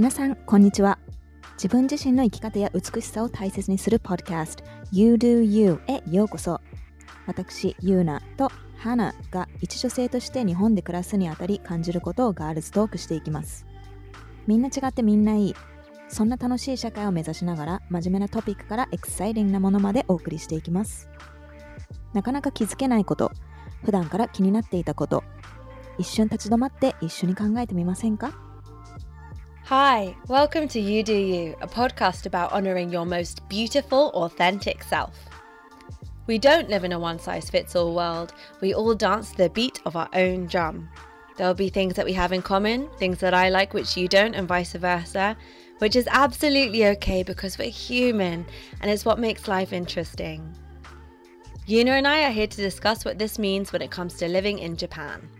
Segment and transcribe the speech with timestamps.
[0.00, 0.98] 皆さん、こんにちは。
[1.56, 6.58] 自分自身の生き方や美しさを大切にするポッドキャスト You Do You へようこそ。
[7.26, 13.66] 私、ユーナとハナが一女性として日本で暮らすにあたり感じることをガールズトークしていきます。
[14.46, 15.54] みんな違ってみんないい。
[16.08, 21.10] そんな楽しい社会を目指しながら真面目なトピックからエクサイティングなものまでお送りしていきます。
[22.14, 23.32] なかなか気づけないこと、
[23.84, 25.24] 普段から気になっていたこと、
[25.98, 28.32] 一瞬立ち止まって一緒に考えてみませんか？
[29.70, 35.16] Hi, welcome to You Do You, a podcast about honoring your most beautiful, authentic self.
[36.26, 38.32] We don't live in a one size fits all world.
[38.60, 40.88] We all dance to the beat of our own drum.
[41.36, 44.34] There'll be things that we have in common, things that I like which you don't,
[44.34, 45.36] and vice versa,
[45.78, 48.46] which is absolutely okay because we're human
[48.80, 50.52] and it's what makes life interesting.
[51.68, 54.58] Yuna and I are here to discuss what this means when it comes to living
[54.58, 55.30] in Japan.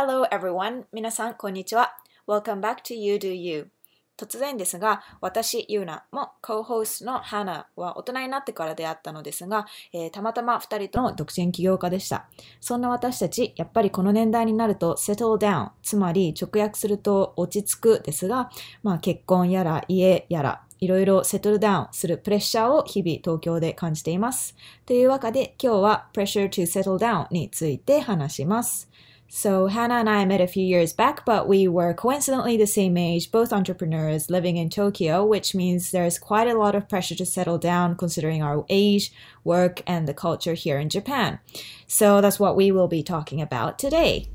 [0.00, 0.84] Hello everyone!
[0.92, 1.96] 皆さん、こんにちは。
[2.28, 3.68] Welcome back to You Do You.
[4.16, 12.28] 突然ですが、私、ユーナも co-host のハナは大人になってから出会ったのですが、えーたまたま2人との独身起業家でした。
[12.60, 18.50] そんな私たち、やっぱりこの年代になると settle down、つまり直訳すると落ち着くですが、
[18.84, 24.54] まあ結婚やら家やら、いろいろセトルダウンするプレッシャーを日々東京で感じています。
[24.86, 28.88] というわけで今日は pressure to settle down について話します。
[29.30, 33.30] So Hannah and I met a few years back, but we were coincidentally the same age,
[33.30, 37.58] both entrepreneurs living in Tokyo, which means there's quite a lot of pressure to settle
[37.58, 39.12] down considering our age,
[39.44, 41.40] work, and the culture here in Japan.
[41.86, 44.28] So that's what we will be talking about today.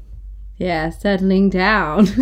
[0.64, 2.08] Yeah, settling down.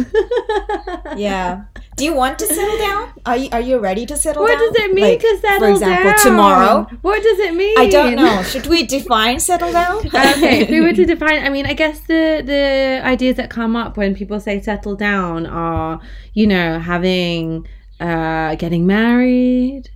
[1.18, 1.64] Yeah.
[1.98, 3.04] Do you want to settle down?
[3.26, 4.62] Are you are you ready to settle what down?
[4.62, 6.20] What does it mean Like, to settle For example, down?
[6.28, 6.88] tomorrow.
[7.02, 7.78] What does it mean?
[7.78, 8.42] I don't know.
[8.44, 9.98] Should we define settle down?
[10.08, 13.76] okay, if we were to define, I mean, I guess the the ideas that come
[13.76, 16.00] up when people say settle down are,
[16.34, 17.68] you know, having,
[18.00, 19.90] uh, getting married,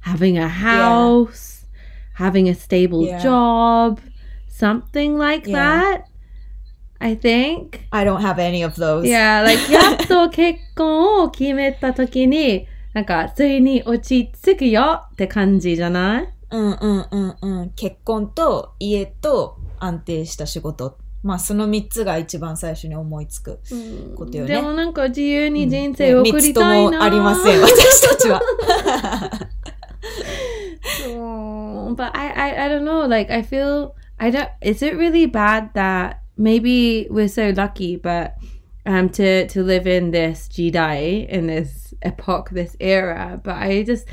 [0.00, 1.66] having a house,
[2.14, 3.18] having a stable Yeah.
[3.22, 4.00] job,
[4.48, 5.58] something like Yeah.
[5.60, 5.98] that.
[7.02, 7.80] I think.
[7.90, 9.02] I don't have any of those.
[9.04, 16.28] Yeah, like やっと結婚を決めた時に、なんか、ついに落ち着くよって感じじゃない？
[16.50, 17.70] うんうんうんうん。
[17.70, 20.96] 結婚と家と安定した仕事。
[21.24, 23.58] まあその3つが一番最初に思いつく
[24.16, 24.56] ことよね。
[24.56, 28.40] でもなんか自由に人うん生を送3つとりたいな、もありません、私たちは。
[31.04, 31.10] そ
[31.90, 35.72] う But I, I, I don't know, like I feel, I don't, is it really bad
[35.74, 38.36] that maybe we're so lucky, but
[38.84, 44.06] um, to, to live in this Jidai, in this epoch, this era, but I just,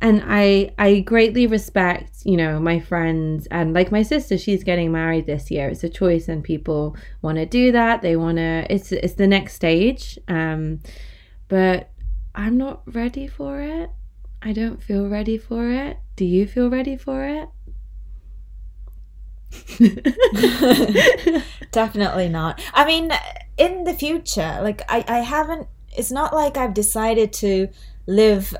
[0.00, 4.92] and I I greatly respect you know my friends and like my sister she's getting
[4.92, 5.68] married this year.
[5.68, 8.02] It's a choice and people want to do that.
[8.02, 10.80] They want to it's it's the next stage um
[11.48, 11.90] but
[12.34, 13.90] I'm not ready for it.
[14.40, 15.98] I don't feel ready for it.
[16.14, 17.48] Do you feel ready for it
[21.70, 22.60] Definitely not.
[22.74, 23.12] I mean,
[23.56, 25.68] in the future, like I, I haven't.
[25.96, 27.68] It's not like I've decided to
[28.06, 28.54] live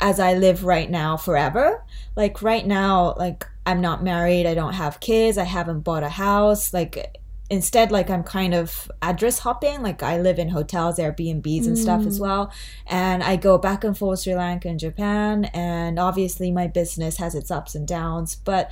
[0.00, 1.84] as I live right now forever.
[2.16, 4.46] Like right now, like I'm not married.
[4.46, 5.38] I don't have kids.
[5.38, 6.72] I haven't bought a house.
[6.72, 7.18] Like
[7.50, 9.82] instead, like I'm kind of address hopping.
[9.82, 12.22] Like I live in hotels, Airbnbs, and stuff as mm.
[12.22, 12.52] well.
[12.86, 15.46] And I go back and forth Sri Lanka and Japan.
[15.46, 18.70] And obviously, my business has its ups and downs, but.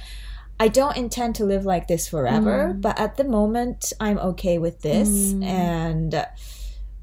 [0.59, 4.81] I don't intend to live like this forever, but at the moment, I'm okay with
[4.81, 5.33] this.
[5.43, 6.27] And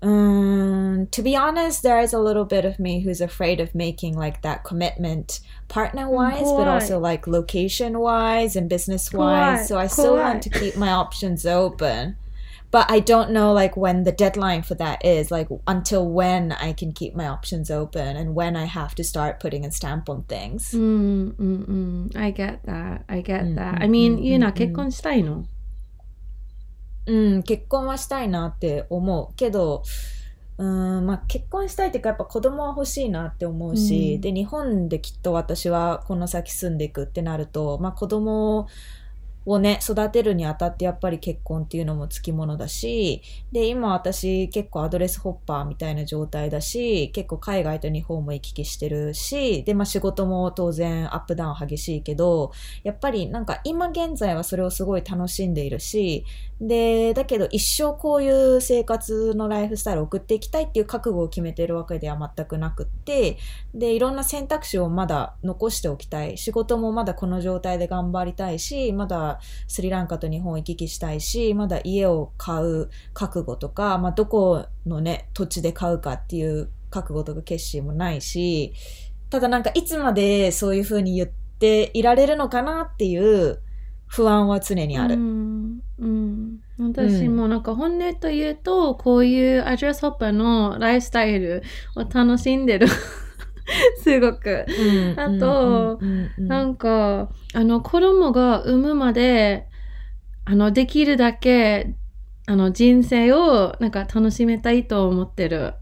[0.01, 4.17] um, to be honest, there is a little bit of me who's afraid of making
[4.17, 9.67] like that commitment partner wise, but also like location wise and business wise.
[9.67, 12.17] So I still want to keep my options open.
[12.73, 16.73] But I don't know like when the deadline for that is, like until when I
[16.73, 20.23] can keep my options open and when I have to start putting a stamp on
[20.23, 20.73] things.
[20.73, 22.17] mm, mm, mm.
[22.17, 25.45] I get that I get Mm, that mm, I mean mm, you know mm, 結婚したいの
[27.05, 29.83] うん、結婚はしたいなって思うけど、
[30.57, 38.67] うん、まあ結婚したいっていうかやっぱ子供は欲しいなって思うし、うんで、日本できっと私はこの先住んでいくってなると、まあ子供を
[39.45, 52.51] をね、育てるにあたってやっぱり結婚っていうのもつきものだし、で、今私結構アドレスホッパーみたいな状態だし、結構海外と日本も行き来してるし、で、まあ仕事も当然アップダウン激しいけど、
[52.83, 56.25] やっぱりなんか今現在はそれをすごい楽しんでいるし、
[56.61, 63.37] で、だけど一生こういう生活のライフスタイルを送っていきたいっていう覚悟を決めてるわけでは全くなくって、
[63.73, 66.37] で、いろんな選択肢をまだ残しておきたい。
[66.37, 69.32] 仕事もまだこの状態で頑張りたいし、まだ
[69.67, 78.73] スリランカと日本を行き来したいし、まだ家を買う覚悟とか、まあ、どこのね、土地で買うかっていう覚悟とか決心もないし、
[79.29, 83.59] ただなんかいつまでそういうふうに言っていられるのかなっていう
[84.05, 85.15] 不安は常にある。
[85.15, 91.63] うん、うん、私もなんか本音と言うと、こういうアドレスホッパーのライフスタイル
[91.95, 92.87] を楽しんでる。
[93.97, 94.65] すごく。
[95.17, 99.67] あとうんうんなんか、あの、子供が産むまで、
[100.45, 101.95] あの、できるだけ、
[102.45, 105.75] あの、人生を、なんか楽しめたいと思ってる。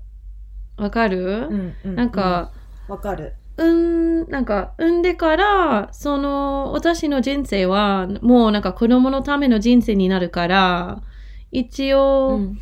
[0.78, 2.52] わかる、うんうんなんか、
[2.88, 3.34] わかる。
[3.58, 11.02] うん、なんか、産んでから、その、私の人生は、もうなんか子供のための人生になるから、
[11.52, 12.60] 一応、うん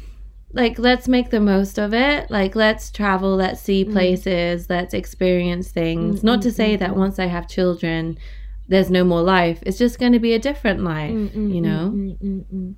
[0.53, 3.91] like let's make the most of it like let's travel let's see Mm.
[3.91, 6.95] places let's experience things Mm, not to mm, say mm, that mm.
[6.95, 8.17] once i have children
[8.67, 12.17] there's no more life it's just going to be a different life you know Mm,
[12.19, 12.75] mm, mm.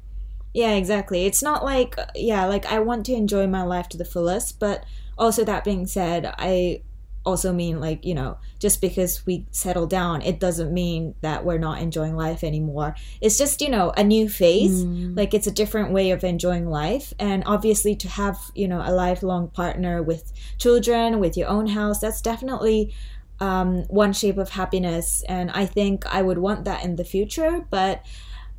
[0.53, 1.25] Yeah, exactly.
[1.25, 4.83] It's not like, yeah, like I want to enjoy my life to the fullest, but
[5.17, 6.81] also that being said, I
[7.25, 11.57] also mean like, you know, just because we settle down, it doesn't mean that we're
[11.57, 12.95] not enjoying life anymore.
[13.19, 14.83] It's just, you know, a new phase.
[14.83, 15.15] Mm.
[15.15, 17.13] Like it's a different way of enjoying life.
[17.19, 21.99] And obviously to have, you know, a lifelong partner with children, with your own house,
[21.99, 22.93] that's definitely
[23.39, 25.23] um, one shape of happiness.
[25.29, 27.65] And I think I would want that in the future.
[27.69, 28.03] But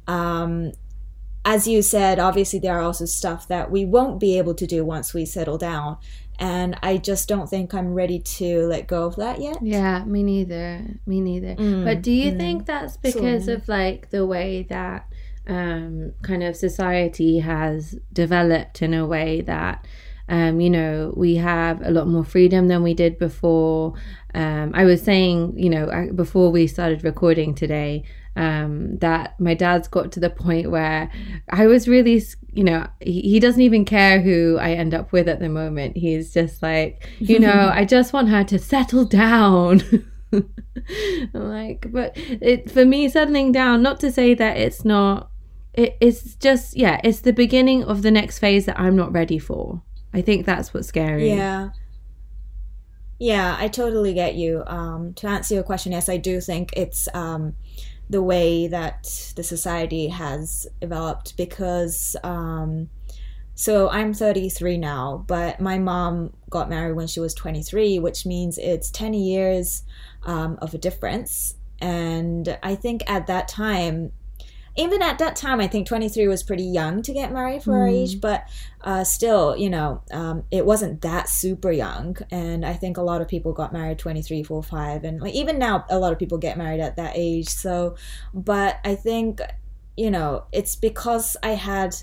[0.07, 0.73] um,
[1.45, 4.85] as you said, obviously there are also stuff that we won't be able to do
[4.85, 5.99] once we settle down.
[6.43, 9.59] And I just don't think I'm ready to let go of that yet.
[9.63, 10.67] yeah me neither
[11.07, 12.39] me neither Mm, but do you mm.
[12.43, 15.01] think that's because So- of like the way that
[15.57, 19.77] um kind of society has developed in a way that
[20.29, 23.95] um you know we have a lot more freedom than we did before
[24.43, 28.05] um i was saying you know I- before we started recording today
[28.37, 31.11] um that my dad's got to the point where
[31.51, 35.29] i was really you know he, he doesn't even care who i end up with
[35.29, 39.83] at the moment he's just like you know i just want her to settle down
[40.33, 45.31] I'm like but it for me settling down not to say that it's not
[45.75, 49.39] it, it's just yeah it's the beginning of the next phase that i'm not ready
[49.39, 49.83] for
[50.15, 51.71] i think that's what's scary Yeah.
[53.19, 54.65] Yeah, I totally get you.
[54.67, 57.55] Um, to answer your question, yes, I do think it's um,
[58.13, 62.15] the way that the society has developed because.
[62.23, 62.91] Um,
[63.55, 68.57] so I'm 33 now, but my mom got married when she was 23, which means
[68.57, 69.83] it's 10 years
[70.25, 71.55] um, of a difference.
[71.79, 74.13] And I think at that time,
[74.77, 77.87] even at that time, I think 23 was pretty young to get married for our
[77.89, 77.93] Mm.
[77.93, 78.45] age, but
[78.81, 82.17] uh, still, you know, um, it wasn't that super young.
[82.31, 85.05] And I think a lot of people got married 23, 4, 5.
[85.05, 87.49] And like, even now, a lot of people get married at that age.
[87.49, 87.97] So,
[88.33, 89.41] but I think,
[89.97, 91.95] you know, it's because I had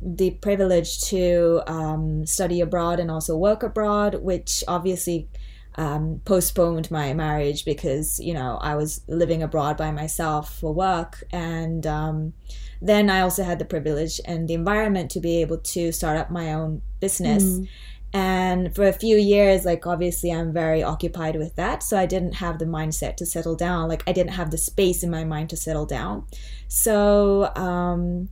[0.00, 5.28] the privilege to um, study abroad and also work abroad, which obviously
[5.76, 11.24] um, postponed my marriage because you know I was living abroad by myself for work,
[11.32, 12.32] and um,
[12.80, 16.30] then I also had the privilege and the environment to be able to start up
[16.30, 17.44] my own business.
[17.44, 17.68] Mm.
[18.12, 21.82] And for a few years, like obviously, I'm very occupied with that.
[21.82, 23.88] So I didn't have the mindset to settle down.
[23.88, 26.24] Like I didn't have the space in my mind to settle down.
[26.68, 28.30] So um,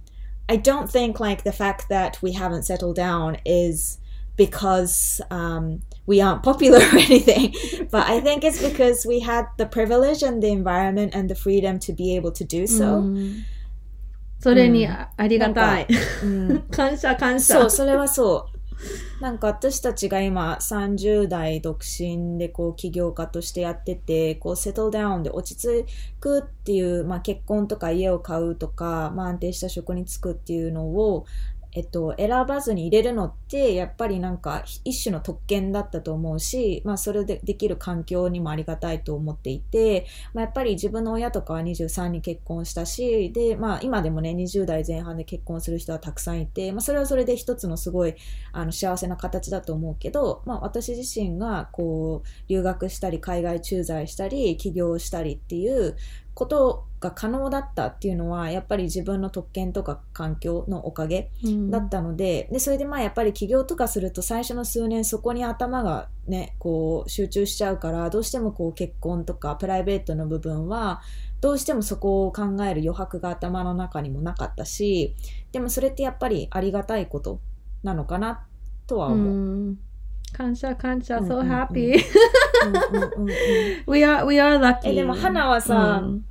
[0.49, 3.99] I don't think like the fact that we haven't settled down is
[4.37, 7.55] because um, we aren't popular or anything.
[7.91, 11.79] But I think it's because we had the privilege and the environment and the freedom
[11.81, 12.99] to be able to do so.
[12.99, 13.45] うん
[14.41, 15.87] それにうんあありがたい。
[16.23, 17.61] うん感謝感謝。
[17.61, 18.55] そう、それはそう。
[19.23, 25.87] なんか私たちが今30代独身でこう起業家としてやってて、こうセトルダウンで落ち着
[26.21, 31.25] くっていう、まあ結婚とか家を買うとか、まあ安定した職に就くっていうのを、
[31.75, 48.15] えっと、選ばずに入れるのって、やっぱりなんか一種の特権だったと思うし、まあそれでできる環境にもありがたいと思っていて、まあやっぱり自分の親とかは23に結婚したし、で、まあ今でもね、20代前半で結婚する人はたくさんいて、まあそれはそれで一つのすごい
[48.53, 55.97] あの幸せな形だと思うけど、まあ私自身がこう留学したり海外駐在したり起業したりっていう
[56.35, 71.03] ことが可能だったっていうのはやっぱり自分の特権とか環境のおかげうんだったので,、でそれでまあやっぱり起業とかすると最初の数年そこに頭がねこう集中しちゃうからどうしてもこう結婚とかプライベートの部分は
[71.41, 75.15] どうしてもそこを考える余白が頭の中にもなかったし
[75.53, 77.41] でもそれってやっぱりありがたいこと
[77.83, 78.47] なのかな
[78.87, 79.35] とはう思う。
[79.35, 79.79] ん
[80.35, 81.19] 感謝感謝。
[81.19, 82.03] うん so happy.
[83.87, 84.91] we are, we are lucky.
[84.91, 86.25] えでも花はさうん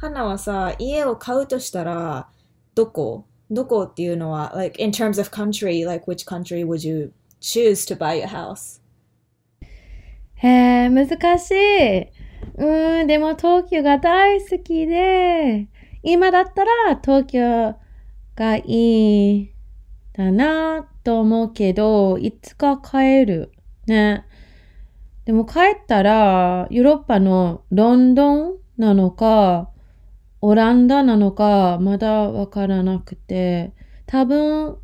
[0.00, 2.28] 花はさ、家を買うとしたら、
[2.76, 8.80] どこどこっていうのは、like, in terms of country, like, which country would you choose to buy a house?
[10.36, 12.00] へえ、難しい。
[12.02, 15.66] うーん、でも東京が大好きで、
[16.04, 17.74] 今だったら東京
[18.36, 19.52] がいい
[20.12, 23.50] だなと思うけど、いつか帰る。
[23.86, 24.26] ね。
[25.24, 29.70] でも帰ったら、ヨーロッパのロンドンなのか、
[30.42, 33.72] オランダなのか、まだわからなくて、
[34.04, 34.76] 多分、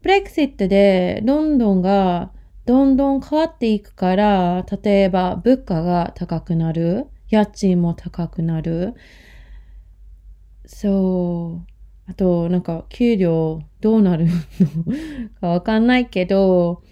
[0.00, 2.32] ブレクシットでロンドンが
[2.66, 8.94] どんどん変わっていくから、例えば物価が高くなる、家賃も高くなる。
[10.66, 11.71] そう。
[12.12, 14.32] あと、なんか、給料どうなるの
[15.40, 16.82] かわかんないけど、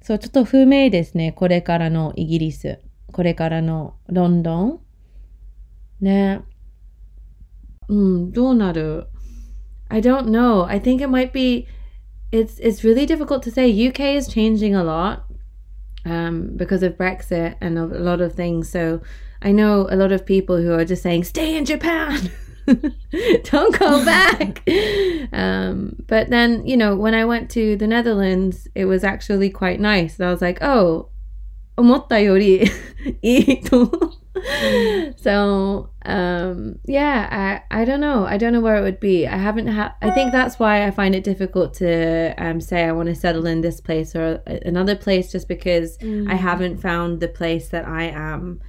[0.00, 1.32] そう、ちょっと不明ですね。
[1.32, 2.80] これからのイギリス。
[3.12, 4.80] これからのロンドン。
[6.00, 6.40] ね。
[7.88, 9.08] うん、どうなる
[9.90, 10.64] I don't know.
[10.64, 11.66] I think it might be
[12.32, 13.68] it's it's really difficult to say.
[13.68, 15.24] UK is changing a lot
[16.06, 18.70] um, because of Brexit and a lot of things.
[18.70, 19.02] So
[19.42, 22.30] I know a lot of people who are just saying, "Stay in Japan,
[23.44, 24.62] don't go back.
[25.32, 29.80] um, but then, you know, when I went to the Netherlands, it was actually quite
[29.80, 30.20] nice.
[30.20, 31.10] I was like, oh,
[31.80, 32.58] omotta yori
[33.24, 35.18] mm.
[35.18, 39.36] so um, yeah I, I don't know i don't know where it would be i
[39.36, 43.08] haven't had i think that's why i find it difficult to um, say i want
[43.08, 46.30] to settle in this place or uh, another place just because mm.
[46.30, 48.60] i haven't found the place that i am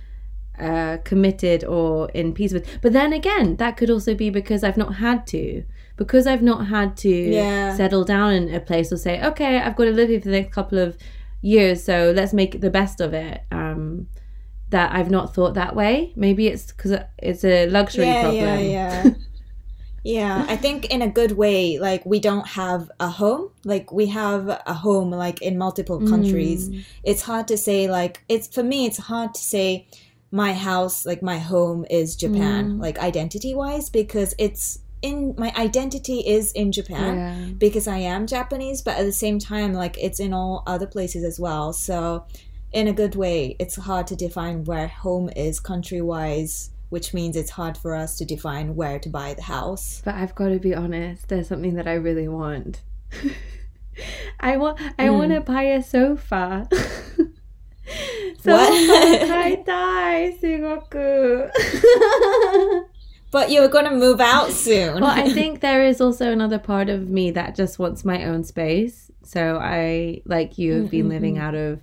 [0.59, 4.77] uh committed or in peace with but then again that could also be because i've
[4.77, 5.63] not had to
[5.95, 7.75] because i've not had to Yeah.
[7.75, 10.39] settle down in a place or say okay i've got to live here for the
[10.39, 10.97] next couple of
[11.41, 14.07] years so let's make the best of it um
[14.71, 16.13] that I've not thought that way.
[16.15, 18.39] Maybe it's because it's a luxury yeah, problem.
[18.41, 19.09] yeah, yeah.
[20.03, 23.49] yeah, I think in a good way, like we don't have a home.
[23.65, 26.69] Like we have a home like in multiple countries.
[27.03, 29.87] It's hard to say like it's for me it's hard to say
[30.31, 32.81] my house, like my home is Japan, mm.
[32.81, 37.53] like identity wise, because it's in my identity is in Japan Yeah.
[37.57, 41.23] because I am Japanese, but at the same time, like it's in all other places
[41.23, 41.73] as well.
[41.73, 42.25] So,
[42.71, 47.35] in a good way, it's hard to define where home is country wise, which means
[47.35, 50.01] it's hard for us to define where to buy the house.
[50.05, 51.27] But I've got to be honest.
[51.27, 52.81] There's something that I really want.
[54.39, 54.79] I want.
[54.97, 55.45] I want to mm.
[55.45, 56.69] buy a sofa.
[58.40, 61.50] ソファ買いたいすごく
[63.32, 65.00] But you're gonna move out soon.
[65.02, 68.44] well, I think there is also another part of me that just wants my own
[68.44, 69.10] space.
[69.24, 71.80] So I, like you, have been living out of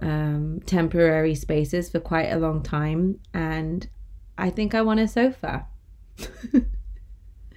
[0.00, 3.86] um, temporary spaces for quite a long time, and
[4.38, 5.66] I think I want a sofa.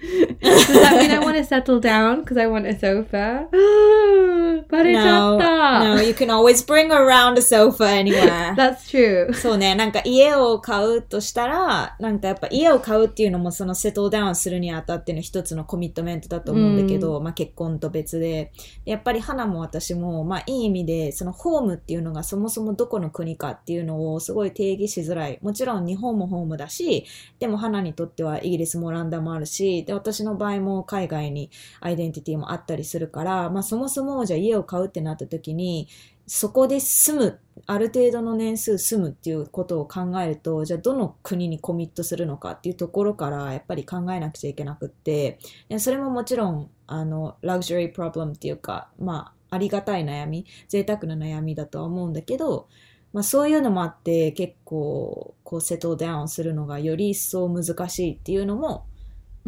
[0.00, 2.20] Does that mean I want to settle down?
[2.20, 3.48] Because I want a sofa?
[4.68, 8.54] but it's no, no, you can always bring around a sofa anywhere.
[8.56, 9.32] That's true.
[9.34, 18.52] そうね、なんか家を買うとしたら、なんかやっぱ家を買うっていうのもそのセトルダウンするにあたっての一つのコミットメントだと思うんだけど、まあ結婚と別で。
[18.84, 25.38] やっぱり花も私も、まあいい意味で、そのホームっていうのがそもそもどこの国かっていうのをすごい定義しづらい。
[25.42, 27.06] もちろん日本もホームだし、
[27.38, 35.88] でも花にとってはイギリスもオランダもあるし、で、私の場合も海外にアイデンティティもあったりするから、まあそもそもじゃ家を買うってなった時に、
[36.26, 45.38] そこで住む、ある程度の年数住むっていうことを考えると、じゃあどの国にコミットするのかっていうところからやっぱり考えなくちゃいけなくって、
[45.70, 52.68] いやそれももちろん、あの、ラグジュアリープロブレムっていうか、まあ、ありがたい悩み、贅沢な悩みだとは思うんだけど、
[53.12, 58.84] まあそういうのもあって結構こうセトルダウンするのがより一層難しいっていうのも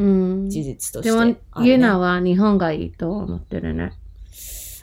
[0.00, 0.02] う
[0.47, 0.49] ん。
[0.49, 1.73] 事実とでもしてある、ね。
[1.73, 3.92] ユナは日本がいいと思ってるね。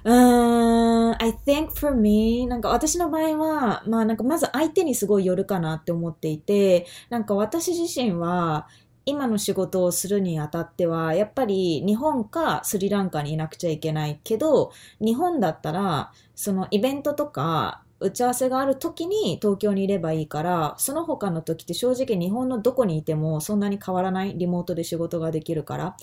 [0.03, 8.67] うーん、I think for me, なんか私の場合は、まあなんかまず相手にすごいよるかなって思っていて、なんか私自身は、
[9.05, 25.87] 今の仕事をするにあたっては、やっぱり日本かスリランカにいなくちゃいけないけど、日本だったら、そのイベントとか、打ち合わせがある時に東京にいればいいから、その他の時って正直日本のどこにいてもそんなに変わらないリモートで仕事ができるから。
[25.87, 25.95] っ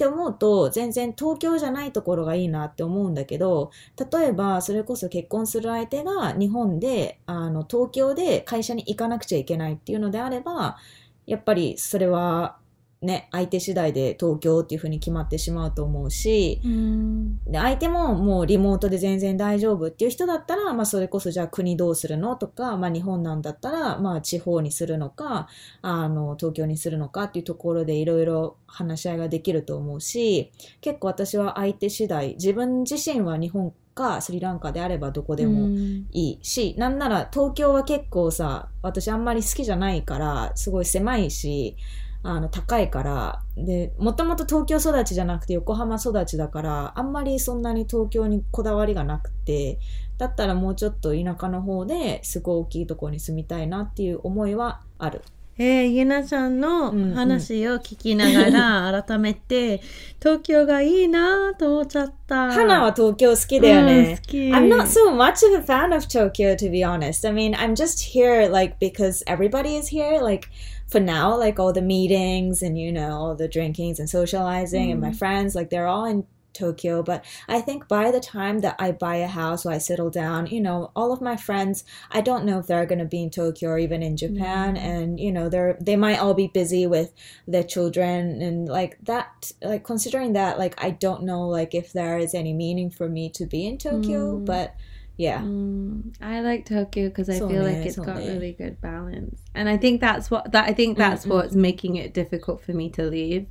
[0.00, 3.70] て思うと、全然東京じゃないところがいいなって思うんだけど、
[4.10, 10.78] 例えばそれこそ結婚する相手が日本で、あの、東京で会社に行かなくちゃいけないっていうのであれば、
[11.26, 12.56] やっぱりそれは
[13.02, 17.50] ね、相手次第で東京っていうふうに決まってしまうと思うし、Mm.
[17.50, 25.48] で相手ももうリモートで全然大丈夫っていう人だったら、まあそれこそじゃあ国どうするのとか、まあ日本なんだったら、まあ地方にするのか、
[25.80, 30.52] あの、東京にするのかっていうところでいろいろ話し合いができると思うし、
[30.82, 36.04] 結構私は相手次第、自分自身は日本かスリランカであればどこでも Mm.
[36.12, 41.76] いいし、なんなら東京は結構さ、私あんまり好きじゃないから、すごい狭いし、
[42.22, 49.78] あの、高いから、で、もともと東京育ちじゃなくて横浜育ちだから、あんまりそんなに東京にこだわりがなくて、
[50.18, 55.22] だったらもうちょっと田舎の方ですごい大きいところに住みたいなっていう思いはある。
[55.62, 59.82] えー、ゆなちゃんの話を聞きながら改めて
[60.18, 62.50] 東京がいいなと思っちゃった。
[62.50, 67.28] 花は東京好きだようんね I'm not so much of a fan of Tokyo, to be honest.
[67.28, 70.18] I mean, I'm just here, like, because everybody is here.
[70.22, 70.48] Like,
[70.88, 74.98] for now, like, all the meetings and, you know, all the drinkings and socializing and
[74.98, 77.02] my friends, like, they're all in Tokyo.
[77.02, 80.46] But I think by the time that I buy a house or I settle down,
[80.46, 83.30] you know, all of my friends, I don't know if they're going to be in
[83.30, 84.76] Tokyo or even in Japan.
[84.76, 87.12] And, you know, they're, they might all be busy with
[87.46, 92.18] their children and like that, like, considering that, like, I don't know, like, if there
[92.18, 94.38] is any meaning for me to be in Tokyo.
[94.38, 94.44] Mm.
[94.44, 94.74] But
[95.16, 95.42] yeah.
[95.42, 98.26] Mm, I like Tokyo because I So feel like it's so got ne.
[98.26, 101.54] really good balance, and I think that's what that I think that's Mm, mm, what's
[101.54, 103.46] making it difficult for me to leave.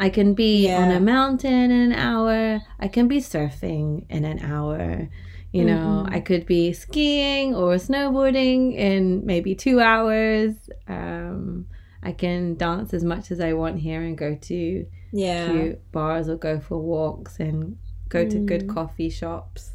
[0.00, 2.60] I can be on a mountain in an hour.
[2.80, 5.08] I can be surfing in an hour.
[5.52, 6.14] You know, Mm-mm.
[6.16, 10.54] I could be skiing or snowboarding in maybe two hours.
[10.88, 11.66] Um,
[12.02, 15.50] I can dance as much as I want here and go to Yeah.
[15.52, 17.76] cute bars or go for walks and
[18.08, 18.74] go to good Mm.
[18.74, 19.72] coffee shops.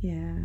[0.00, 0.36] Yeah.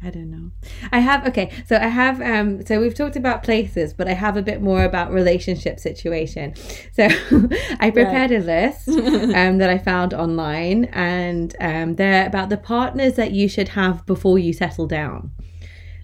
[0.00, 0.52] I don't know.
[0.92, 4.36] I have okay, so I have um so we've talked about places, but I have
[4.36, 6.54] a bit more about relationship situation.
[6.92, 7.08] So
[7.80, 13.14] I prepared a list um that I found online and um they're about the partners
[13.14, 15.32] that you should have before you settle down.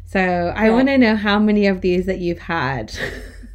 [0.07, 0.71] So I Right.
[0.71, 2.93] want to know how many of these that you've had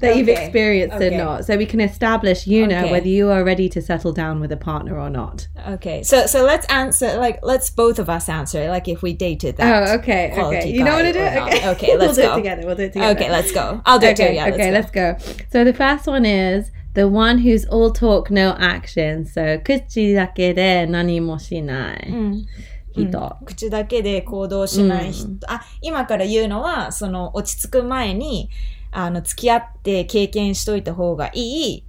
[0.00, 1.14] that you've Okay, experienced okay.
[1.14, 1.44] or not.
[1.44, 2.90] So we can establish, you know, Okay.
[2.90, 5.46] whether you are ready to settle down with a partner or not.
[5.68, 6.02] Okay.
[6.02, 9.88] So so let's answer like let's both of us answer like if we dated that.
[9.90, 10.70] oh, okay, quality okay.
[10.72, 11.36] You don't want to do guy it?
[11.36, 11.48] or not.
[11.54, 12.32] Okay, Okay, let's we'll do go.
[12.32, 12.66] it together.
[12.66, 13.20] We'll do it together.
[13.20, 13.80] Okay, let's go.
[13.86, 14.22] I'll do it too.
[14.24, 15.42] okay, Yeah, okay, let's, let's go.
[15.52, 19.24] So the first one is the one who's all talk, no action.
[19.24, 22.16] So 口だけで何もしないgo.
[22.16, 22.46] うん
[22.94, 23.36] 人。
[23.46, 28.50] 口だけで行動しない人、うんあ、今から言うのは、その落ち着く前に、
[28.91, 31.83] あの、付き合って経験しといた方がいい、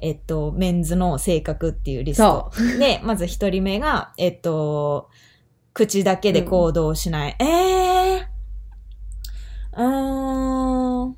[0.00, 2.52] えっと、メンズの性格っていうリスト。
[2.78, 5.10] で、まず一人目が、えっと、
[5.74, 7.36] 口だけで行動しない。
[7.40, 8.20] えー、
[9.76, 11.16] うーん。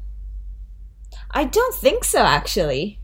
[1.33, 2.99] I don't think so, actually.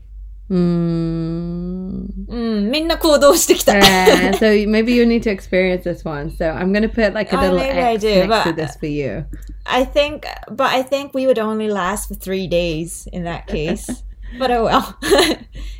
[0.49, 2.07] うーん。
[2.27, 3.73] うん、みんな行動してきた。
[3.73, 6.29] Uh, so maybe you need to experience this one.
[6.29, 9.25] So I'm gonna put like a Uh, little X next to this for you.
[9.67, 14.03] I think, but I think we would only last for three days in that case.
[14.39, 14.97] but oh well.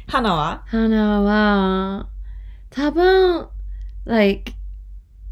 [0.10, 0.60] Hana wa?
[0.68, 2.06] Hana wa.
[2.72, 3.50] Tabun,
[4.06, 4.54] like,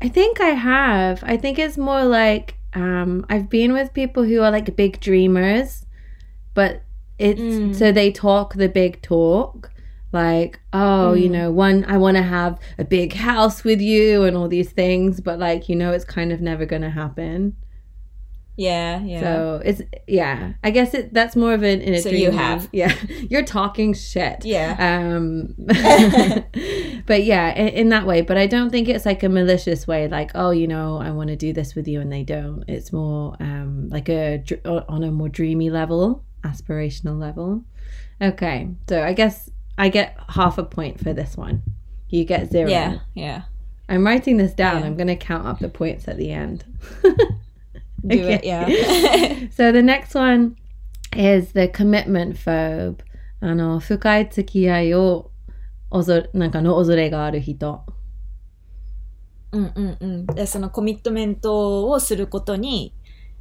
[0.01, 1.23] I think I have.
[1.23, 5.85] I think it's more like um, I've been with people who are like big dreamers,
[6.53, 6.83] but
[7.17, 7.75] it's mm.
[7.75, 9.71] so they talk the big talk
[10.11, 11.21] like oh mm.
[11.21, 14.71] you know one i want to have a big house with you and all these
[14.71, 17.55] things but like you know it's kind of never going to happen
[18.57, 19.19] yeah, yeah.
[19.19, 22.37] So it's, yeah, I guess it that's more of an, in a So you dreamy-
[22.37, 22.69] have.
[22.73, 22.95] Yeah,
[23.29, 24.45] you're talking shit.
[24.45, 24.75] yeah.
[24.79, 25.55] Um,
[27.05, 28.21] but yeah, in, in that way.
[28.21, 31.29] But I don't think it's like a malicious way, like, oh, you know, I want
[31.29, 32.63] to do this with you, and they don't.
[32.67, 37.63] It's more um, like a on a more dreamy level, aspirational level.
[38.21, 41.61] Okay, so I guess I get half a point for this one.
[42.07, 42.69] You get zero.
[42.69, 43.41] yeah, yeah.
[43.89, 44.81] I'm writing this down.
[44.81, 44.87] Yeah.
[44.87, 46.63] I'm going to count up the points at the end
[48.04, 48.66] Do it, yeah.
[49.50, 50.56] so the next one
[51.16, 52.96] is the commitment phobe.
[53.40, 55.30] あの、深い付き合いを
[55.90, 57.84] おぞなんかの恐れがある人。
[59.52, 60.26] うんうんうん。
[60.26, 62.94] で、そのコミットメントをすることに、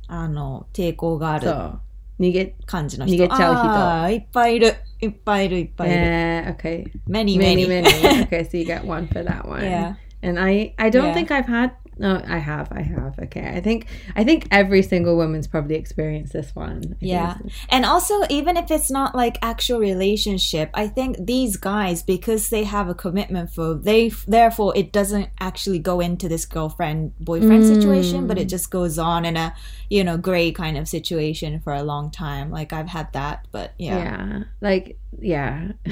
[0.08, 1.79] あの、抵抗があるそう。
[2.19, 3.15] 逃げ、感じの人。
[3.15, 4.73] 逃げちゃう人あーいっぱいいる。
[5.01, 5.99] いっぱいいる、いっぱいいる。
[5.99, 6.86] uh, okay.
[7.08, 7.82] many, Many, many.
[7.84, 8.23] many.
[8.25, 9.62] okay, so you get one for that one.
[9.62, 9.93] yeah.
[10.21, 11.13] And I, I don't Yeah.
[11.13, 13.19] think I've had No, I have, I have.
[13.19, 16.77] Okay, I think I think every single woman's probably experienced this one.
[16.77, 17.36] I think Yeah.
[17.43, 22.47] it's- And also, even if it's not like actual relationship, I think these guys, because
[22.55, 27.65] they have a commitment for, they therefore it doesn't actually go into this girlfriend boyfriend
[27.67, 29.53] situation, but it just goes on in a
[29.89, 32.49] you know gray kind of situation for a long time.
[32.49, 35.73] Like I've had that, but yeah, yeah, like yeah,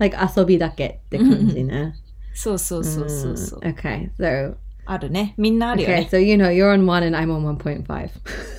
[0.00, 1.92] like 遊びだけっ て感じね。
[2.32, 5.34] そうそうそうそうそう、 Okay, so あるね。
[5.36, 6.08] みんなあるよ okay, ね。
[6.10, 8.10] so you know you're on one and I'm on one point five.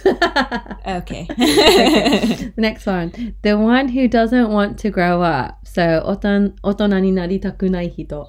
[0.86, 1.28] Okay.
[1.28, 5.56] The next one, the one who doesn't want to grow up.
[5.65, 8.28] So 大人大人になりたくない人。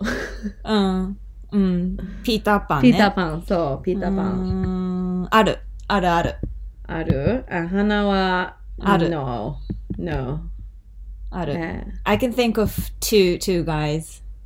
[0.65, 1.17] うん。
[1.53, 1.97] うん。
[2.25, 2.91] ピーターパンね。
[2.91, 4.33] ピーターパン、そう、ピーターパン。
[4.33, 5.59] うーんある。
[5.87, 6.35] あるある。
[6.89, 9.59] あるあ、花は、ある No.
[9.99, 10.41] No.
[11.31, 11.55] ある。
[11.55, 11.85] Yeah.
[12.05, 14.23] I can think of two two guys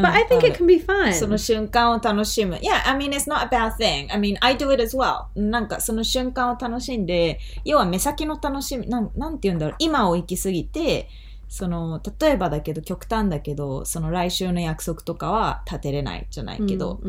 [0.00, 1.12] But I think it can be fun.
[1.12, 2.56] その瞬間を楽しむ。
[2.56, 4.12] Yeah, I mean, it's not a bad thing.
[4.12, 5.26] I mean, I do it as well.
[5.34, 11.08] なんかその瞬間を楽しんで、要は目先の楽しみ、なんなんて言うんだろう、今を生きすぎて、
[11.48, 17.00] その、例えばだけど、極端だけど、その来週の約束とかは立てれないじゃないけど、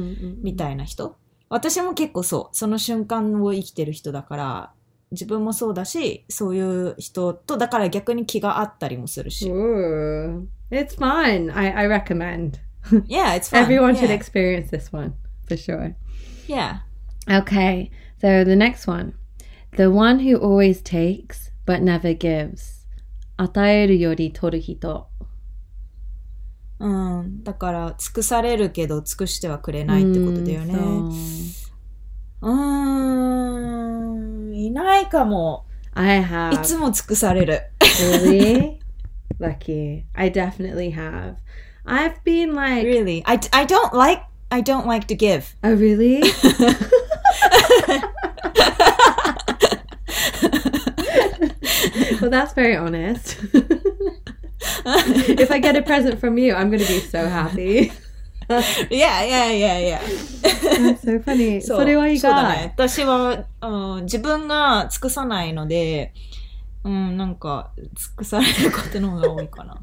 [0.44, 1.16] みたいな人
[1.50, 2.56] 私も結構そう。
[2.56, 4.72] その瞬間を生きてる人だから、
[5.12, 9.50] 自分もそうだし、そういう人と、だから逆に気があったりもするし。
[9.50, 11.54] Ooh, it's fun.
[11.56, 12.67] I, I recommend.
[13.07, 13.63] Yeah, it's fun.
[13.63, 14.17] Everyone should yeah.
[14.17, 15.15] experience this one
[15.47, 15.95] for sure.
[16.47, 16.81] Yeah.
[17.31, 19.15] Okay, so the next one.
[19.77, 22.83] The one who always takes but never gives.
[23.37, 25.09] 与えるより取る人。
[26.79, 27.43] うん。
[27.45, 30.75] だから、尽くされるけど、尽くしてはくれないってことだよね。
[30.75, 31.13] うん
[32.43, 32.49] うー
[34.51, 34.55] ん。
[34.55, 35.65] いないかも。
[35.95, 36.61] I い have.
[36.63, 37.61] つも尽くされる。
[37.81, 38.81] Really?
[39.39, 40.05] Lucky.
[40.15, 41.37] I definitely have.
[41.87, 43.23] I've been like, Really?
[43.27, 45.57] I, I don't like, I don't like to give.
[45.65, 46.23] oh, really?
[52.21, 53.37] well, that's very honest.
[54.85, 57.93] if I get a present from you, I'm going to be so happy.
[58.91, 60.01] Yeah, yeah, yeah, yeah.
[60.03, 61.61] That's so funny.
[61.63, 62.57] そうそれは意そうだ外。
[62.59, 62.75] ね。
[62.77, 66.13] 私は、うん、自分が尽くさないので、
[66.85, 67.87] うん、なんか、尽
[68.17, 69.83] くされることの方が多いかな。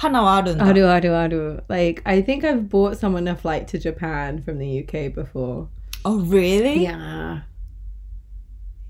[0.00, 0.66] 花はあるんだ。
[0.66, 1.64] あるあるある。
[1.68, 5.68] Like, I think I've bought someone a flight to Japan from the UK before.
[6.04, 6.82] Oh, really?
[6.82, 7.42] Yeah.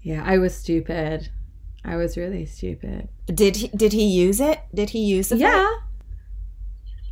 [0.02, 1.30] Yeah, I was stupid.
[1.84, 3.08] I was really stupid.
[3.26, 4.58] Did he, did he use it?
[4.74, 5.68] Did he use the Yeah.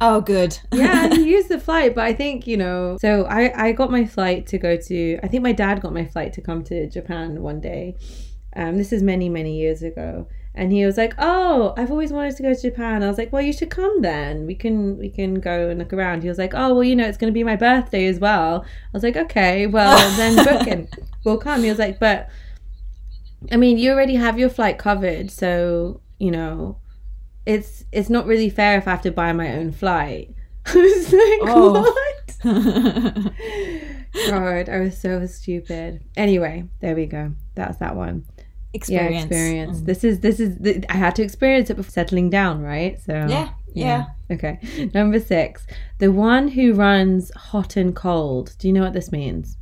[0.00, 0.58] Oh, good.
[0.72, 2.98] yeah, he used the flight, but I think you know.
[3.00, 5.18] So I I got my flight to go to.
[5.22, 7.94] I think my dad got my flight to come to Japan one day.
[8.56, 12.35] Um, this is many many years ago, and he was like, "Oh, I've always wanted
[12.37, 14.45] to go to Japan." I was like, "Well, you should come then.
[14.45, 17.07] We can we can go and look around." He was like, "Oh, well, you know,
[17.07, 20.67] it's going to be my birthday as well." I was like, "Okay, well then book
[20.67, 20.93] it.
[21.23, 22.29] We'll come." He was like, "But."
[23.53, 26.77] I mean, you already have your flight covered, so you know,
[27.45, 30.35] it's it's not really fair if I have to buy my own flight.
[30.65, 31.81] I was like, Oh.
[31.81, 32.35] what?
[34.29, 36.03] God, I was so stupid.
[36.17, 37.33] Anyway, there we go.
[37.55, 38.25] That's that one
[38.74, 39.14] experience.
[39.14, 39.80] Yeah, experience.
[39.80, 39.86] Mm.
[39.86, 43.00] This is this is the, I had to experience it before settling down, right?
[43.00, 44.06] So Yeah, yeah.
[44.30, 44.58] Okay.
[44.94, 45.66] Number six,
[45.98, 48.54] the one who runs hot and cold.
[48.58, 49.56] Do you know what this means?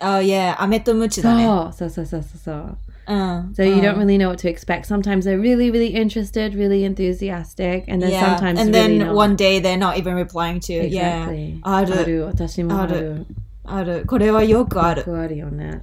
[0.00, 0.56] Oh, yeah.
[0.58, 1.46] 飴とムチだね。
[1.46, 2.76] Oh, so so so so so.
[3.06, 3.52] うん。
[3.54, 4.86] So you うん don't really know what to expect.
[4.86, 8.36] Sometimes they're really, really interested, really enthusiastic, and then yeah.
[8.36, 9.14] sometimes and really then not.
[9.14, 10.82] one day they're not even replying to you.
[10.82, 11.54] exactly.
[11.54, 11.60] Yeah.
[11.62, 12.00] ある。
[12.00, 12.26] ある。
[12.26, 13.26] 私もある。
[13.64, 14.04] ある。
[14.06, 15.00] これはよくある。
[15.00, 15.82] よくあるよね。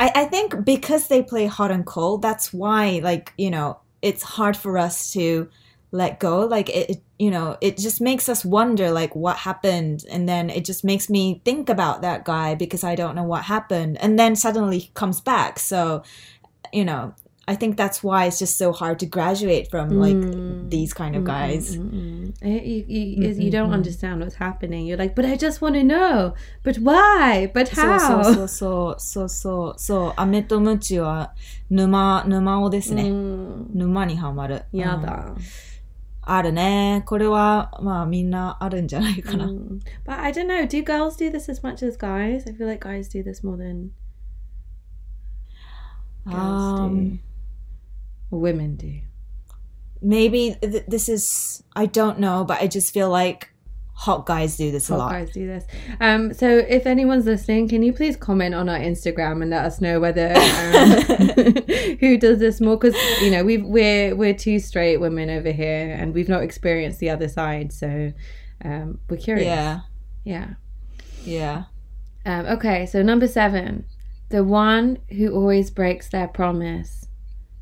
[0.00, 4.22] I, I think because they play hot and cold, that's why, like, you know, it's
[4.22, 5.48] hard for us to
[5.92, 6.46] let go.
[6.46, 10.06] Like, it, it, you know, it just makes us wonder, like, what happened.
[10.10, 13.44] And then it just makes me think about that guy because I don't know what
[13.44, 13.98] happened.
[13.98, 15.58] And then suddenly he comes back.
[15.58, 16.02] So,
[16.72, 17.14] you know,
[17.47, 20.67] I think that's why it's just so hard to graduate from, like, Mm.
[20.69, 21.77] these kind of guys.
[21.77, 22.33] Mm-mm.
[22.41, 24.87] Eh, You, you, you- you don't understand what's happening.
[24.87, 26.33] You're like, but I just want to know.
[26.63, 27.51] But why?
[27.53, 27.99] But そう how?
[27.99, 30.13] そうそうそうそうそうそう。
[30.15, 31.35] 飴とムチは
[31.69, 33.11] 沼、沼尾ですね。
[33.11, 34.63] うん沼にはまる。
[34.73, 35.35] うんやだ。
[36.27, 37.03] あるね。
[37.05, 39.45] これは、まあみんなあるんじゃないかな。
[39.45, 39.81] Mm.
[40.03, 40.63] But I don't know.
[40.67, 42.49] Do girls do this as much as guys?
[42.49, 43.91] I feel like guys do this more than
[46.25, 47.19] girls Um, do.
[48.30, 49.00] Women do.
[50.02, 53.50] Maybe th- this is I don't know, but I just feel like
[53.92, 55.12] hot guys do this a Hot lot.
[55.12, 55.64] guys do this.
[56.00, 59.80] Um, so if anyone's listening, can you please comment on our Instagram and let us
[59.82, 61.54] know whether um,
[62.00, 62.78] who does this more?
[62.78, 66.98] Because you know we've we're we're two straight women over here, and we've not experienced
[66.98, 68.12] the other side, so
[68.64, 69.44] um, we're curious.
[69.46, 69.80] Yeah,
[70.24, 70.48] Yeah.
[71.24, 71.64] yeah.
[72.24, 73.84] Um, okay, so number seven,
[74.30, 77.06] the one who always breaks their promise.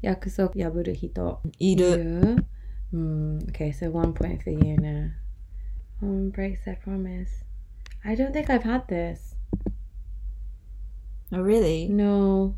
[0.02, 1.40] Yakusoku yaburu hito.
[1.58, 2.37] いる。
[2.94, 5.11] Mm, okay, so one point for you now.
[6.00, 7.44] One breaks their promise.
[8.04, 9.34] I don't think I've had this.
[11.32, 11.88] Oh, really?
[11.88, 12.54] No.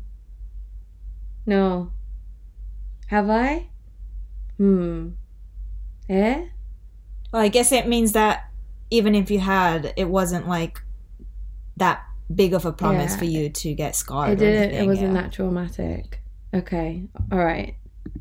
[1.45, 1.91] No.
[3.07, 3.67] Have I?
[4.57, 5.09] Hmm.
[6.07, 6.45] Eh?
[7.33, 8.49] Well, I guess it means that
[8.89, 10.81] even if you had, it wasn't like
[11.77, 13.17] that big of a promise Yeah.
[13.17, 14.29] for you to get scarred.
[14.29, 14.63] It or didn't.
[14.63, 15.21] anything, It wasn't yeah.
[15.23, 16.20] that traumatic.
[16.54, 17.02] Okay.
[17.32, 17.76] All right.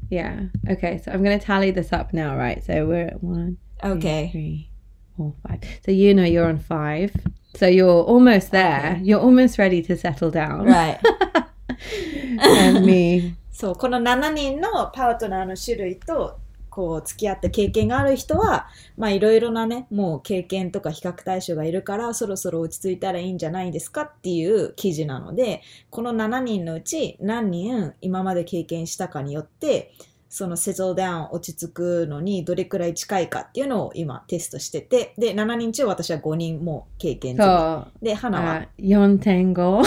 [0.10, 0.46] Yeah.
[0.70, 1.02] Okay.
[1.04, 2.36] So I'm gonna tally this up now.
[2.38, 2.64] Right.
[2.64, 4.30] So we're at one, two, Okay.
[4.32, 4.70] three,
[5.16, 5.60] four, five.
[5.86, 7.12] So you know you're on five.
[7.56, 8.94] So you're almost there.
[8.98, 9.02] Okay.
[9.04, 10.66] You're almost ready to settle down.
[10.66, 11.00] Right.
[12.40, 13.36] and me.
[13.52, 16.40] そう、この7人のパートナーの種類と、
[16.71, 29.93] こう、付き合った経験がある人は、まあ、いろいろなね、もう経験とか比較対象がいるから、そろそろ落ち着いたらいいんじゃないですかっていう記事なので、この7人のうち何人今まで経験したかによって、
[30.33, 38.05] そのセゾーダウン落ち着くのにどれくらい近いかっていうのを今テストしてて、で、7人中私は5人もう経験済みそう。
[38.05, 39.83] で、花は Uh, 4.5.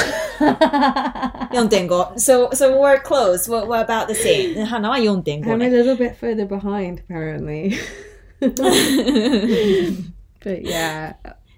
[1.53, 2.15] 4.5。
[2.17, 3.49] So, so we're close.
[3.49, 4.55] We're, we're about the same.
[4.55, 5.69] で花は4.5 I'm ね a。
[5.69, 7.77] little bit further behind, apparently.
[10.43, 11.13] but yeah.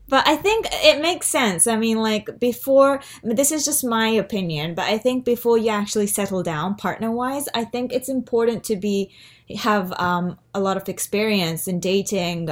[0.07, 1.65] But I think it makes sense.
[1.67, 6.07] I mean, like before, this is just my opinion, but I think before you actually
[6.07, 9.11] settle down partner wise, I think it's important to be,
[9.57, 12.49] have um, a lot of experience in dating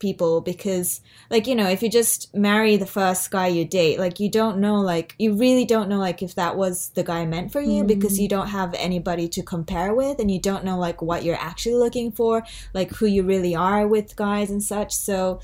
[0.00, 4.18] people because like you know if you just marry the first guy you date like
[4.20, 7.50] you don't know like you really don't know like if that was the guy meant
[7.50, 11.00] for you because you don't have anybody to compare with and you don't know like
[11.00, 12.42] what you're actually looking for
[12.74, 15.40] like who you really are with guys and such so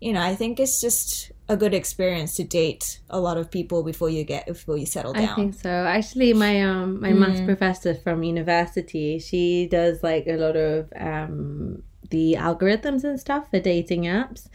[0.00, 3.82] you know i think it's just a good experience to date a lot of people
[3.82, 5.28] before you get before you settle down.
[5.28, 5.68] I think so.
[5.68, 11.82] Actually, my um my maths professor from university, she does like a lot of um
[12.10, 14.48] the algorithms and stuff for dating apps,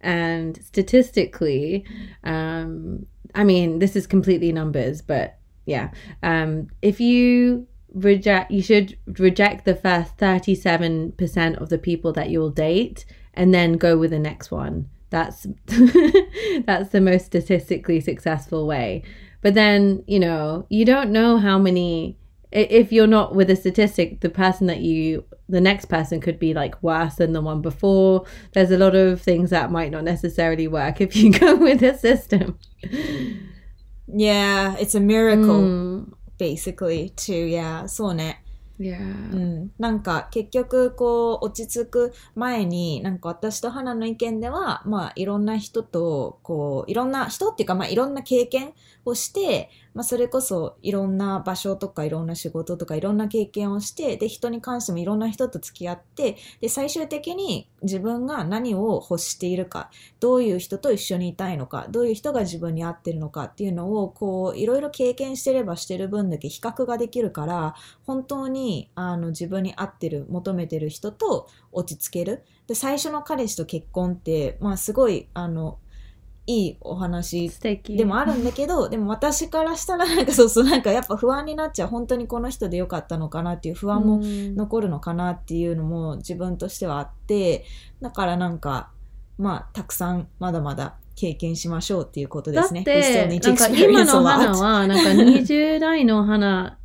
[0.00, 1.84] and statistically,
[2.24, 5.92] um, I mean this is completely numbers, but yeah,
[6.24, 12.12] um, if you reject, you should reject the first thirty seven percent of the people
[12.14, 14.88] that you'll date, and then go with the next one.
[15.10, 19.02] That's that's the most statistically successful way.
[19.42, 22.16] But then, you know, you don't know how many
[22.52, 26.54] if you're not with a statistic, the person that you the next person could be
[26.54, 28.24] like worse than the one before.
[28.52, 31.96] There's a lot of things that might not necessarily work if you go with a
[31.98, 32.58] system.
[34.06, 36.12] Yeah, it's a miracle mm.
[36.38, 38.36] basically To Yeah, so it.
[38.80, 38.98] Yeah.
[38.98, 48.72] うん、なんか結局こう落ち着く前になんか私と花の意見ではまあいろんな人とこういろんな人っていうかまあいろんな経験
[49.04, 67.74] をして、まあ、それこそいろんな場所とかいろんな仕事とかいろんな経験をしてで人に関してもいろんな人と付き合ってで最終的に自分が何を欲しているかどういう人と一緒にいたいのかどういう人が自分に合ってるのかっていうのをこういろいろ経験してればしてる分だけ比較ができるから
[68.06, 72.44] 本当にあの自分に合ってる求めてる人と落ち着ける。
[72.66, 75.78] で最初の彼氏と結婚ってまあすごいあの
[76.50, 77.48] いいお話
[77.84, 87.64] でもあるんだけど でも私からしたらなんかそうそうなんかやっぱ不安になっちゃう本当にこの人でよかったのかなっていう不安もうん残るのかなっていうのも自分としてはあって
[88.00, 88.90] だからなんか
[89.38, 92.82] まあたくさんまだまだ経験しましょうっていうことでだっすね。
[92.86, 96.78] We still て、なんか今の.花は、なんか20代の花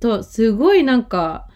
[0.00, 1.48] とすごいなんか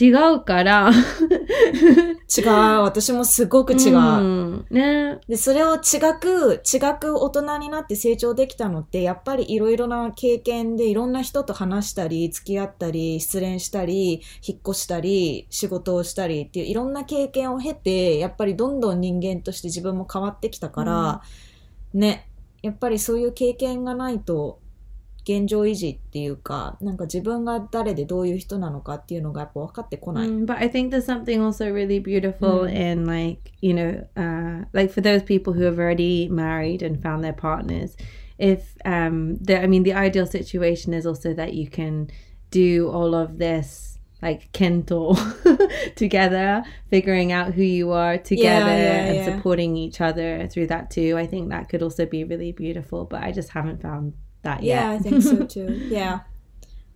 [0.00, 0.90] 違うから、
[2.34, 2.48] 違う。
[2.82, 3.96] 私もすごく違う。
[3.96, 4.66] うん。
[4.70, 5.20] ね。
[5.28, 21.22] で、それを違く、違く大人になって成長できたのって、やっぱりいろいろな経験でいろんな人と話したり、付き合ったり、失恋したり、引っ越したり、仕事をしたりっていういろんな経験を経て、やっぱりどんどん人間として自分も変わってきたから、
[21.92, 22.30] ね、
[22.62, 24.61] やっぱりそういう経験がないと、
[25.23, 30.27] 現状維持っていうか、なんか自分が誰でどういう人なのかっていうのがやっぱ分かってこない。
[30.27, 32.93] Mm, but I think there's something also really beautiful Mm.
[32.93, 37.25] in like, you know, uh, like for those people who have already married and found
[37.25, 37.97] their partners,
[38.39, 42.07] if um the I mean the ideal situation is also that you can
[42.51, 45.13] do all of this like kento
[45.95, 49.25] together, figuring out who you are together yeah, and yeah.
[49.25, 51.17] supporting each other through that too.
[51.17, 54.82] I think that could also be really beautiful, but I just haven't found that yet.
[54.82, 55.88] Yeah, I think so too.
[55.90, 56.20] Yeah,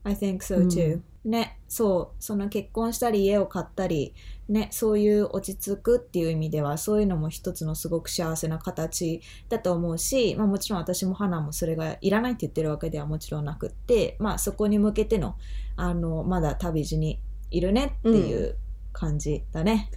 [0.04, 1.00] I think so うん too.
[1.26, 4.14] ね、そう、その結婚したり家を買ったり、
[4.48, 15.34] ね、そういう落ち着くっていう意味では、そういうのも一つのすごく幸せな形だと思うし、まあもちろん私も花もそれがいらないって言ってるわけではもちろんなくって、まあそこに向けての、
[15.74, 18.56] あの、まだ旅路にいるねっていう
[18.92, 19.90] 感じだね。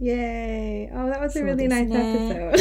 [0.00, 0.90] Yay!
[0.92, 2.60] Oh, that was a really nice ね episode.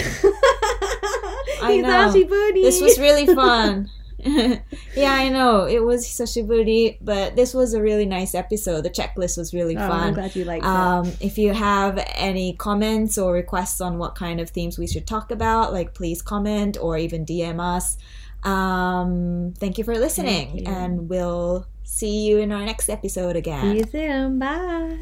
[1.63, 2.11] I know.
[2.53, 3.87] This was really fun.
[4.95, 5.65] yeah, I know.
[5.65, 8.81] It was Hisashiburi, but this was a really nice episode.
[8.83, 10.13] The checklist was really Oh, I'm fun.
[10.13, 10.67] glad you liked it.
[10.69, 15.07] Um, if you have any comments or requests on what kind of themes we should
[15.07, 17.97] talk about, like please comment or even DM us.
[18.43, 20.63] Um, thank you for listening, you.
[20.67, 23.73] and we'll see you in our next episode again.
[23.73, 24.39] See you soon.
[24.39, 24.97] Bye.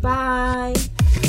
[0.00, 1.27] Bye.